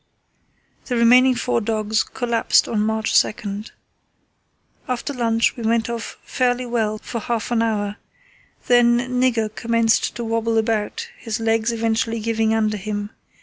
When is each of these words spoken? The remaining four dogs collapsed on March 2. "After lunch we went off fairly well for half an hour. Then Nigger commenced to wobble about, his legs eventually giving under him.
The 0.85 0.95
remaining 0.95 1.35
four 1.35 1.61
dogs 1.61 2.01
collapsed 2.01 2.67
on 2.67 2.81
March 2.83 3.21
2. 3.21 3.65
"After 4.87 5.13
lunch 5.13 5.55
we 5.55 5.61
went 5.61 5.91
off 5.91 6.17
fairly 6.23 6.65
well 6.65 6.97
for 6.97 7.19
half 7.19 7.51
an 7.51 7.61
hour. 7.61 7.97
Then 8.65 8.97
Nigger 9.19 9.53
commenced 9.53 10.15
to 10.15 10.23
wobble 10.23 10.57
about, 10.57 11.07
his 11.19 11.39
legs 11.39 11.71
eventually 11.71 12.19
giving 12.19 12.51
under 12.51 12.77
him. 12.77 13.11